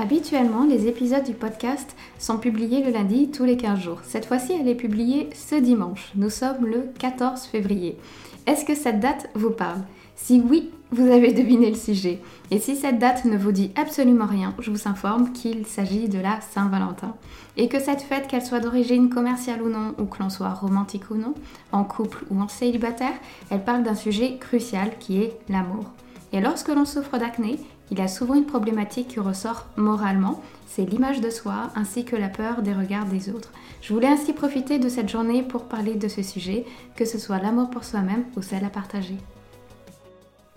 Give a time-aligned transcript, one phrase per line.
[0.00, 3.98] Habituellement, les épisodes du podcast sont publiés le lundi tous les 15 jours.
[4.02, 6.10] Cette fois-ci, elle est publiée ce dimanche.
[6.14, 7.98] Nous sommes le 14 février.
[8.46, 9.82] Est-ce que cette date vous parle?
[10.16, 12.18] Si oui, vous avez deviné le sujet.
[12.50, 16.18] Et si cette date ne vous dit absolument rien, je vous informe qu'il s'agit de
[16.18, 17.14] la Saint-Valentin.
[17.58, 21.10] Et que cette fête, qu'elle soit d'origine commerciale ou non, ou que l'on soit romantique
[21.10, 21.34] ou non,
[21.72, 23.18] en couple ou en célibataire,
[23.50, 25.84] elle parle d'un sujet crucial qui est l'amour.
[26.32, 27.58] Et lorsque l'on souffre d'acné,
[27.90, 32.16] il y a souvent une problématique qui ressort moralement, c'est l'image de soi ainsi que
[32.16, 33.50] la peur des regards des autres.
[33.82, 36.64] Je voulais ainsi profiter de cette journée pour parler de ce sujet,
[36.94, 39.16] que ce soit l'amour pour soi-même ou celle à partager.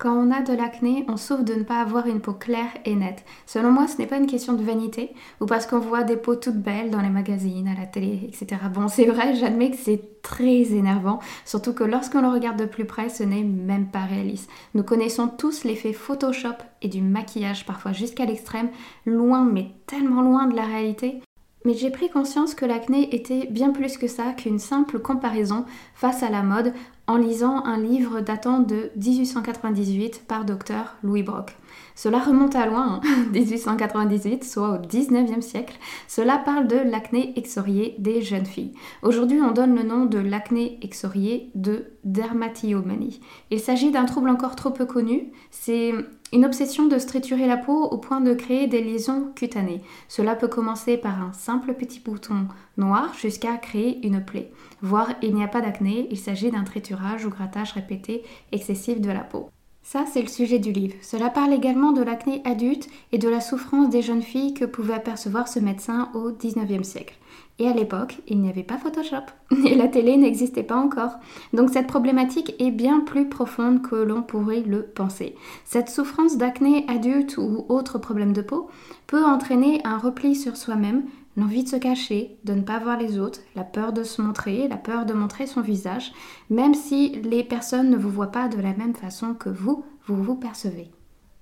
[0.03, 2.93] Quand on a de l'acné, on souffre de ne pas avoir une peau claire et
[2.93, 3.23] nette.
[3.45, 6.35] Selon moi, ce n'est pas une question de vanité ou parce qu'on voit des peaux
[6.35, 8.63] toutes belles dans les magazines, à la télé, etc.
[8.73, 12.83] Bon, c'est vrai, j'admets que c'est très énervant, surtout que lorsqu'on le regarde de plus
[12.83, 14.49] près, ce n'est même pas réaliste.
[14.73, 18.71] Nous connaissons tous l'effet Photoshop et du maquillage, parfois jusqu'à l'extrême,
[19.05, 21.21] loin, mais tellement loin de la réalité.
[21.65, 25.63] Mais j'ai pris conscience que l'acné était bien plus que ça, qu'une simple comparaison
[25.95, 26.73] face à la mode
[27.07, 31.55] en lisant un livre datant de 1898 par docteur Louis Brock.
[31.95, 33.01] Cela remonte à loin,
[33.33, 35.77] 1898, hein, soit au 19e siècle.
[36.07, 38.73] Cela parle de l'acné exorié des jeunes filles.
[39.01, 43.21] Aujourd'hui, on donne le nom de l'acné exorié de dermatillomanie.
[43.51, 45.31] Il s'agit d'un trouble encore trop peu connu.
[45.51, 45.93] C'est
[46.33, 49.83] une obsession de striturer la peau au point de créer des lésions cutanées.
[50.07, 54.51] Cela peut commencer par un simple petit bouton noir jusqu'à créer une plaie.
[54.81, 59.11] Voire il n'y a pas d'acné, il s'agit d'un triturage ou grattage répété excessif de
[59.11, 59.52] la peau.
[59.83, 60.95] Ça, c'est le sujet du livre.
[61.01, 64.93] Cela parle également de l'acné adulte et de la souffrance des jeunes filles que pouvait
[64.93, 67.15] apercevoir ce médecin au 19e siècle.
[67.59, 69.25] Et à l'époque, il n'y avait pas Photoshop
[69.67, 71.11] et la télé n'existait pas encore.
[71.51, 75.35] Donc cette problématique est bien plus profonde que l'on pourrait le penser.
[75.65, 78.69] Cette souffrance d'acné adulte ou autre problème de peau
[79.05, 81.03] peut entraîner un repli sur soi-même,
[81.37, 84.67] l'envie de se cacher, de ne pas voir les autres, la peur de se montrer,
[84.67, 86.11] la peur de montrer son visage,
[86.49, 90.21] même si les personnes ne vous voient pas de la même façon que vous, vous
[90.21, 90.91] vous percevez.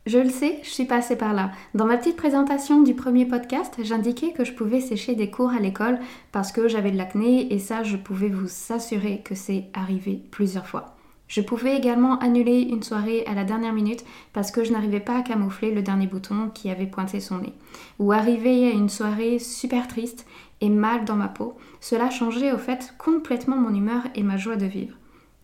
[0.08, 1.52] Je le sais, je suis passée par là.
[1.76, 5.60] Dans ma petite présentation du premier podcast, j'indiquais que je pouvais sécher des cours à
[5.60, 6.00] l'école
[6.32, 10.66] parce que j'avais de l'acné et ça, je pouvais vous assurer que c'est arrivé plusieurs
[10.66, 10.96] fois.
[11.32, 14.04] Je pouvais également annuler une soirée à la dernière minute
[14.34, 17.54] parce que je n'arrivais pas à camoufler le dernier bouton qui avait pointé son nez.
[18.00, 20.26] Ou arriver à une soirée super triste
[20.60, 21.58] et mal dans ma peau.
[21.80, 24.98] Cela changeait au fait complètement mon humeur et ma joie de vivre.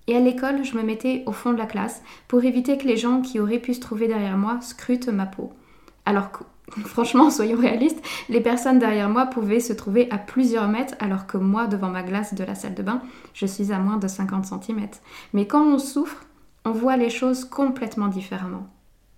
[0.08, 2.98] Et à l'école, je me mettais au fond de la classe pour éviter que les
[2.98, 5.54] gens qui auraient pu se trouver derrière moi scrutent ma peau.
[6.04, 6.32] Alors
[6.86, 11.38] Franchement, soyons réalistes, les personnes derrière moi pouvaient se trouver à plusieurs mètres alors que
[11.38, 13.02] moi, devant ma glace de la salle de bain,
[13.34, 14.88] je suis à moins de 50 cm.
[15.34, 16.26] Mais quand on souffre,
[16.66, 18.68] on voit les choses complètement différemment.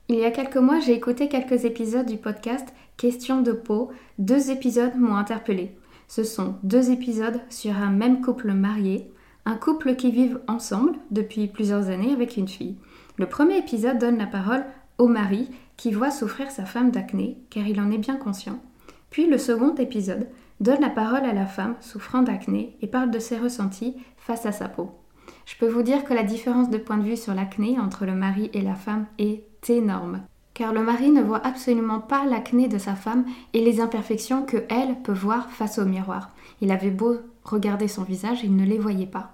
[0.07, 2.67] Il y a quelques mois, j'ai écouté quelques épisodes du podcast
[2.97, 3.91] Question de peau.
[4.17, 5.77] Deux épisodes m'ont interpellé.
[6.07, 9.11] Ce sont deux épisodes sur un même couple marié,
[9.45, 12.75] un couple qui vivent ensemble depuis plusieurs années avec une fille.
[13.17, 14.65] Le premier épisode donne la parole
[14.97, 18.59] au mari qui voit souffrir sa femme d'acné, car il en est bien conscient.
[19.11, 20.27] Puis le second épisode
[20.59, 24.51] donne la parole à la femme souffrant d'acné et parle de ses ressentis face à
[24.51, 24.91] sa peau.
[25.45, 28.13] Je peux vous dire que la différence de point de vue sur l'acné entre le
[28.13, 30.23] mari et la femme est énorme.
[30.53, 33.23] Car le mari ne voit absolument pas l'acné de sa femme
[33.53, 36.31] et les imperfections que elle peut voir face au miroir.
[36.59, 39.31] Il avait beau regarder son visage, il ne les voyait pas.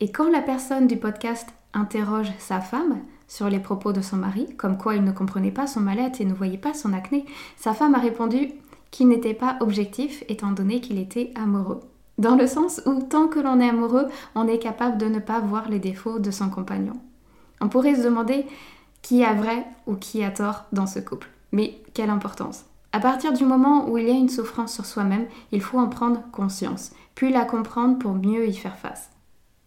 [0.00, 4.48] Et quand la personne du podcast interroge sa femme, sur les propos de son mari,
[4.56, 7.26] comme quoi il ne comprenait pas son mal-être et ne voyait pas son acné,
[7.56, 8.52] sa femme a répondu
[8.90, 11.80] qu'il n'était pas objectif étant donné qu'il était amoureux.
[12.16, 15.38] Dans le sens où tant que l'on est amoureux, on est capable de ne pas
[15.38, 16.94] voir les défauts de son compagnon.
[17.60, 18.46] On pourrait se demander
[19.02, 21.28] qui a vrai ou qui a tort dans ce couple.
[21.52, 25.26] Mais quelle importance À partir du moment où il y a une souffrance sur soi-même,
[25.52, 29.10] il faut en prendre conscience, puis la comprendre pour mieux y faire face.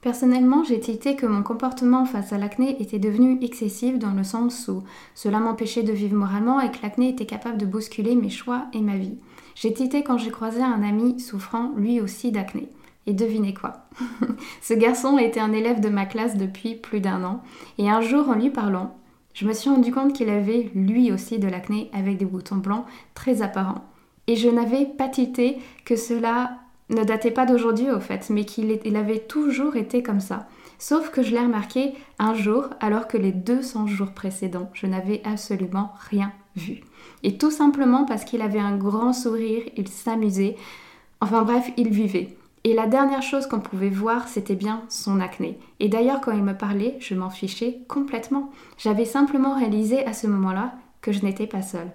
[0.02, 4.68] Personnellement, j'ai tilté que mon comportement face à l'acné était devenu excessif dans le sens
[4.68, 4.84] où
[5.14, 8.82] cela m'empêchait de vivre moralement et que l'acné était capable de bousculer mes choix et
[8.82, 9.20] ma vie.
[9.54, 12.70] J'ai tilté quand j'ai croisé un ami souffrant lui aussi d'acné.
[13.06, 13.86] Et devinez quoi?
[14.62, 17.44] Ce garçon était un élève de ma classe depuis plus d'un an,
[17.78, 18.96] et un jour en lui parlant,
[19.34, 22.86] je me suis rendu compte qu'il avait lui aussi de l'acné avec des boutons blancs
[23.14, 23.86] très apparents.
[24.28, 26.58] Et je n'avais pas tilté que cela
[26.92, 30.48] ne datait pas d'aujourd'hui au fait, mais qu'il avait toujours été comme ça.
[30.78, 35.22] Sauf que je l'ai remarqué un jour, alors que les 200 jours précédents, je n'avais
[35.24, 36.82] absolument rien vu.
[37.24, 40.56] Et tout simplement parce qu'il avait un grand sourire, il s'amusait,
[41.22, 42.36] enfin bref, il vivait.
[42.64, 45.58] Et la dernière chose qu'on pouvait voir, c'était bien son acné.
[45.80, 48.52] Et d'ailleurs, quand il me parlait, je m'en fichais complètement.
[48.78, 51.92] J'avais simplement réalisé à ce moment-là que je n'étais pas seule.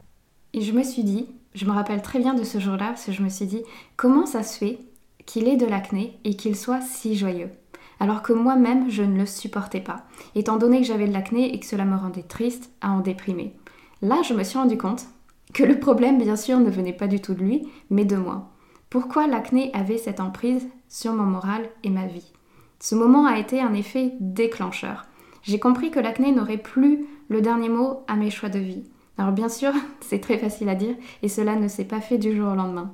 [0.52, 3.12] Et je me suis dit, je me rappelle très bien de ce jour-là, parce que
[3.12, 3.62] je me suis dit,
[3.96, 4.78] comment ça se fait
[5.24, 7.50] qu'il ait de l'acné et qu'il soit si joyeux?
[7.98, 10.04] Alors que moi-même je ne le supportais pas,
[10.34, 13.56] étant donné que j'avais de l'acné et que cela me rendait triste à en déprimer.
[14.02, 15.06] Là, je me suis rendu compte
[15.54, 18.50] que le problème, bien sûr, ne venait pas du tout de lui, mais de moi.
[18.90, 22.32] Pourquoi l'acné avait cette emprise sur mon moral et ma vie?
[22.80, 25.06] Ce moment a été un effet déclencheur.
[25.42, 28.84] J'ai compris que l'acné n'aurait plus le dernier mot à mes choix de vie.
[29.18, 32.34] Alors bien sûr, c'est très facile à dire et cela ne s'est pas fait du
[32.36, 32.92] jour au lendemain.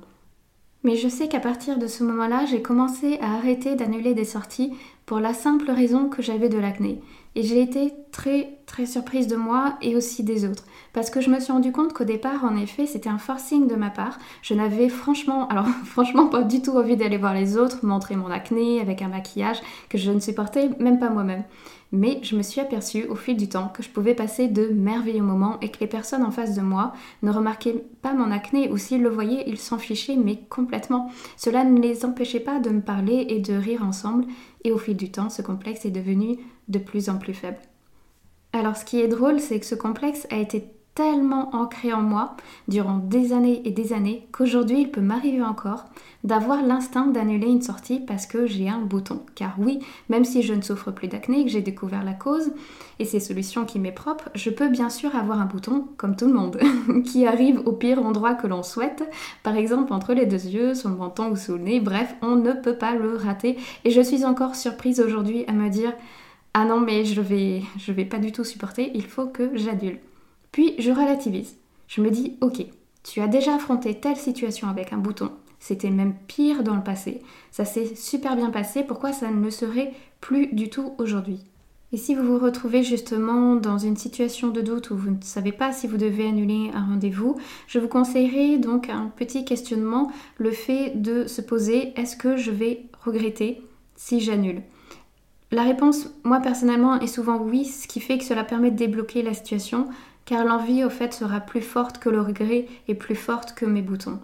[0.83, 4.73] Mais je sais qu'à partir de ce moment-là, j'ai commencé à arrêter d'annuler des sorties
[5.05, 7.01] pour la simple raison que j'avais de l'acné.
[7.35, 10.63] Et j'ai été très très surprise de moi et aussi des autres.
[10.93, 13.75] Parce que je me suis rendu compte qu'au départ, en effet, c'était un forcing de
[13.75, 14.19] ma part.
[14.41, 18.29] Je n'avais franchement, alors franchement pas du tout envie d'aller voir les autres, montrer mon
[18.29, 21.43] acné avec un maquillage que je ne supportais même pas moi-même.
[21.91, 25.21] Mais je me suis aperçue au fil du temps que je pouvais passer de merveilleux
[25.21, 28.77] moments et que les personnes en face de moi ne remarquaient pas mon acné ou
[28.77, 31.11] s'ils le voyaient, ils s'en fichaient mais complètement.
[31.37, 34.25] Cela ne les empêchait pas de me parler et de rire ensemble
[34.63, 37.59] et au fil du temps, ce complexe est devenu de plus en plus faible.
[38.53, 42.35] Alors ce qui est drôle, c'est que ce complexe a été tellement ancré en moi
[42.67, 45.85] durant des années et des années qu'aujourd'hui il peut m'arriver encore
[46.23, 49.21] d'avoir l'instinct d'annuler une sortie parce que j'ai un bouton.
[49.33, 52.51] Car oui, même si je ne souffre plus d'acné, que j'ai découvert la cause
[52.99, 56.27] et ces solutions qui m'est propre, je peux bien sûr avoir un bouton comme tout
[56.27, 56.59] le monde
[57.05, 59.03] qui arrive au pire endroit que l'on souhaite,
[59.41, 62.35] par exemple entre les deux yeux, sur le menton ou sous le nez, bref, on
[62.35, 65.93] ne peut pas le rater et je suis encore surprise aujourd'hui à me dire
[66.53, 69.99] ah non mais je vais je vais pas du tout supporter, il faut que j'adule.
[70.51, 71.57] Puis je relativise.
[71.87, 72.65] Je me dis ok,
[73.03, 77.21] tu as déjà affronté telle situation avec un bouton, c'était même pire dans le passé.
[77.51, 81.39] Ça s'est super bien passé, pourquoi ça ne le serait plus du tout aujourd'hui?
[81.93, 85.51] Et si vous vous retrouvez justement dans une situation de doute où vous ne savez
[85.51, 90.49] pas si vous devez annuler un rendez-vous, je vous conseillerais donc un petit questionnement, le
[90.49, 93.61] fait de se poser est-ce que je vais regretter
[93.95, 94.63] si j'annule?
[95.53, 99.21] La réponse, moi personnellement, est souvent oui, ce qui fait que cela permet de débloquer
[99.21, 99.87] la situation,
[100.25, 103.81] car l'envie au fait sera plus forte que le regret et plus forte que mes
[103.81, 104.19] boutons.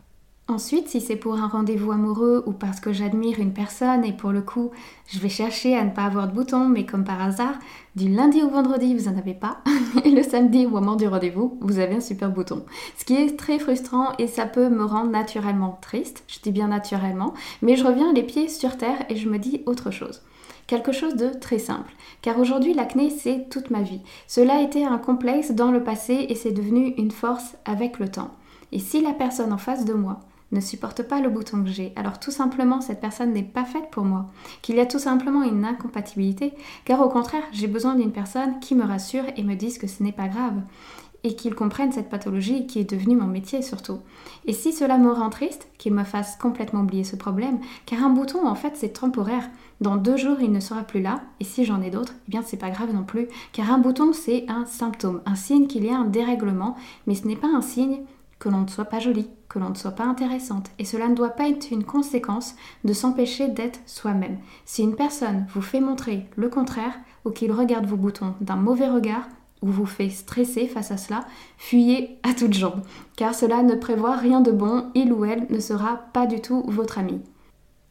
[0.49, 4.31] Ensuite, si c'est pour un rendez-vous amoureux ou parce que j'admire une personne et pour
[4.31, 4.71] le coup,
[5.05, 7.53] je vais chercher à ne pas avoir de boutons, mais comme par hasard,
[7.95, 9.59] du lundi au vendredi, vous n'en avez pas,
[10.03, 12.65] et le samedi au moment du rendez-vous, vous avez un super bouton.
[12.97, 16.69] Ce qui est très frustrant et ça peut me rendre naturellement triste, je dis bien
[16.69, 20.23] naturellement, mais je reviens les pieds sur terre et je me dis autre chose.
[20.65, 21.93] Quelque chose de très simple,
[22.23, 24.01] car aujourd'hui l'acné c'est toute ma vie.
[24.25, 28.31] Cela été un complexe dans le passé et c'est devenu une force avec le temps.
[28.71, 31.93] Et si la personne en face de moi ne supporte pas le bouton que j'ai,
[31.95, 34.27] alors tout simplement cette personne n'est pas faite pour moi,
[34.61, 36.53] qu'il y a tout simplement une incompatibilité,
[36.85, 40.03] car au contraire j'ai besoin d'une personne qui me rassure et me dise que ce
[40.03, 40.61] n'est pas grave
[41.23, 43.99] et qu'ils comprennent cette pathologie qui est devenue mon métier surtout.
[44.45, 48.09] Et si cela me rend triste, qu'il me fasse complètement oublier ce problème, car un
[48.09, 49.49] bouton en fait c'est temporaire.
[49.81, 52.41] Dans deux jours il ne sera plus là, et si j'en ai d'autres, eh bien
[52.45, 55.89] c'est pas grave non plus, car un bouton c'est un symptôme, un signe qu'il y
[55.89, 56.75] a un dérèglement,
[57.05, 58.01] mais ce n'est pas un signe
[58.39, 61.15] que l'on ne soit pas jolie, que l'on ne soit pas intéressante, et cela ne
[61.15, 64.37] doit pas être une conséquence de s'empêcher d'être soi-même.
[64.65, 68.87] Si une personne vous fait montrer le contraire, ou qu'il regarde vos boutons d'un mauvais
[68.87, 69.27] regard,
[69.61, 71.25] ou vous fait stresser face à cela,
[71.57, 72.81] fuyez à toutes jambes,
[73.17, 76.63] car cela ne prévoit rien de bon, il ou elle ne sera pas du tout
[76.67, 77.19] votre ami.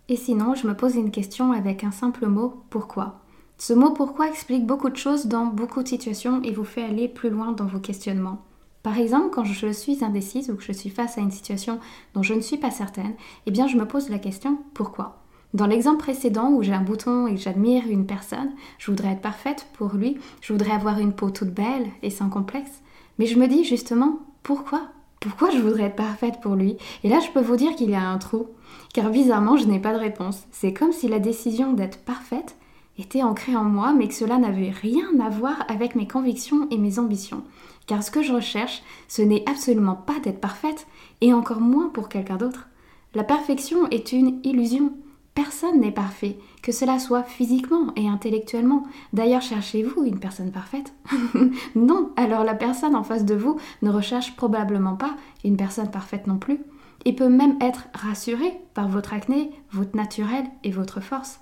[0.09, 3.21] Et sinon, je me pose une question avec un simple mot, pourquoi?
[3.59, 7.09] Ce mot pourquoi explique beaucoup de choses dans beaucoup de situations et vous fait aller
[7.09, 8.39] plus loin dans vos questionnements.
[8.83, 11.81] Par exemple, quand je suis indécise ou que je suis face à une situation
[12.15, 13.15] dont je ne suis pas certaine,
[13.47, 15.23] eh bien je me pose la question pourquoi?
[15.55, 19.67] Dans l'exemple précédent où j'ai un bouton et j'admire une personne, je voudrais être parfaite
[19.73, 22.83] pour lui, je voudrais avoir une peau toute belle et sans complexe.
[23.19, 24.83] Mais je me dis justement, pourquoi?
[25.21, 26.77] Pourquoi je voudrais être parfaite pour lui?
[27.03, 28.49] Et là, je peux vous dire qu'il y a un trou.
[28.93, 30.45] Car bizarrement, je n'ai pas de réponse.
[30.53, 32.57] C'est comme si la décision d'être parfaite
[32.99, 36.79] était ancrée en moi, mais que cela n'avait rien à voir avec mes convictions et
[36.79, 37.45] mes ambitions.
[37.87, 40.87] Car ce que je recherche, ce n'est absolument pas d'être parfaite,
[41.21, 42.69] et encore moins pour quelqu'un d'autre.
[43.15, 44.93] La perfection est une illusion.
[45.35, 48.83] Personne n'est parfait, que cela soit physiquement et intellectuellement.
[49.13, 50.93] D'ailleurs, cherchez-vous une personne parfaite?
[51.77, 55.15] Non, alors la personne en face de vous ne recherche probablement pas
[55.45, 56.61] une personne parfaite non plus.
[57.05, 61.41] et peut même être rassuré par votre acné, votre naturel et votre force.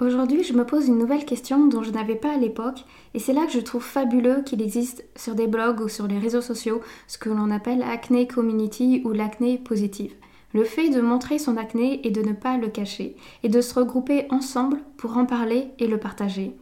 [0.00, 3.32] Aujourd'hui, je me pose une nouvelle question dont je n'avais pas à l'époque, et c'est
[3.32, 6.82] là que je trouve fabuleux qu'il existe sur des blogs ou sur les réseaux sociaux
[7.08, 10.14] ce que l'on appelle acné community ou l'acné positive.
[10.54, 13.74] Le fait de montrer son acné et de ne pas le cacher, et de se
[13.74, 16.54] regrouper ensemble pour en parler et le partager.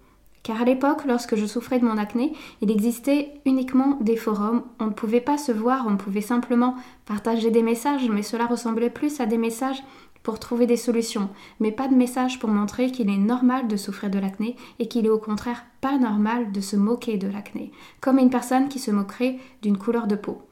[0.43, 4.62] Car à l'époque, lorsque je souffrais de mon acné, il existait uniquement des forums.
[4.81, 8.88] On ne pouvait pas se voir, on pouvait simplement partager des messages, mais cela ressemblait
[8.88, 9.83] plus à des messages
[10.26, 11.28] pour trouver des solutions,
[11.61, 15.06] mais pas de message pour montrer qu'il est normal de souffrir de l'acné et qu'il
[15.06, 18.90] est au contraire pas normal de se moquer de l'acné, comme une personne qui se
[18.90, 20.42] moquerait d'une couleur de peau.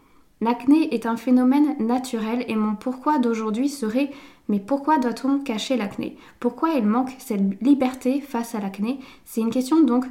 [0.41, 4.13] L'acné est un phénomène naturel et mon pourquoi d'aujourd'hui serait
[4.47, 6.19] mais pourquoi doit-on cacher l'acné?
[6.39, 9.01] Pourquoi il manque cette liberté face à l'acné?
[9.25, 10.05] C'est une question donc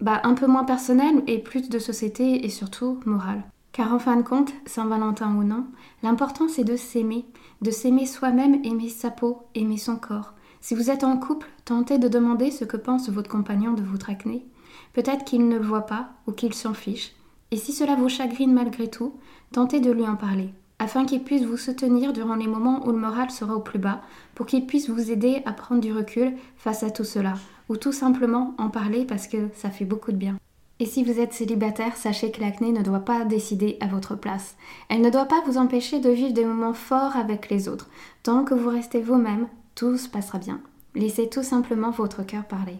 [0.00, 3.44] bah, un peu moins personnelle et plus de société et surtout morale.
[3.74, 5.66] Car en fin de compte, Saint-Valentin ou non,
[6.04, 7.24] l'important c'est de s'aimer,
[7.60, 10.32] de s'aimer soi-même, aimer sa peau, aimer son corps.
[10.60, 14.10] Si vous êtes en couple, tentez de demander ce que pense votre compagnon de votre
[14.10, 14.46] acné.
[14.92, 17.16] Peut-être qu'il ne le voit pas ou qu'il s'en fiche.
[17.50, 19.14] Et si cela vous chagrine malgré tout,
[19.50, 22.98] tentez de lui en parler, afin qu'il puisse vous soutenir durant les moments où le
[22.98, 24.02] moral sera au plus bas,
[24.36, 27.34] pour qu'il puisse vous aider à prendre du recul face à tout cela,
[27.68, 30.38] ou tout simplement en parler parce que ça fait beaucoup de bien.
[30.80, 34.56] Et si vous êtes célibataire, sachez que l'acné ne doit pas décider à votre place.
[34.88, 37.88] Elle ne doit pas vous empêcher de vivre des moments forts avec les autres.
[38.24, 40.60] Tant que vous restez vous-même, tout se passera bien.
[40.96, 42.78] Laissez tout simplement votre cœur parler.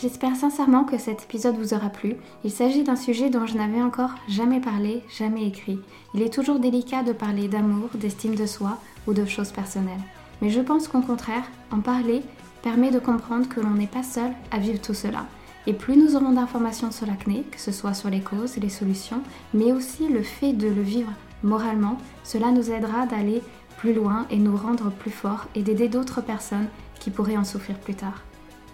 [0.00, 2.16] J'espère sincèrement que cet épisode vous aura plu.
[2.44, 5.78] Il s'agit d'un sujet dont je n'avais encore jamais parlé, jamais écrit.
[6.14, 10.00] Il est toujours délicat de parler d'amour, d'estime de soi ou de choses personnelles.
[10.40, 12.22] Mais je pense qu'au contraire, en parler
[12.62, 15.26] permet de comprendre que l'on n'est pas seul à vivre tout cela.
[15.66, 18.68] Et plus nous aurons d'informations sur l'acné, que ce soit sur les causes et les
[18.68, 19.22] solutions,
[19.54, 23.42] mais aussi le fait de le vivre moralement, cela nous aidera d'aller
[23.78, 26.68] plus loin et nous rendre plus forts et d'aider d'autres personnes
[27.00, 28.22] qui pourraient en souffrir plus tard.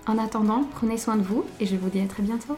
[0.06, 2.56] En attendant, prenez soin de vous et je vous dis à très bientôt.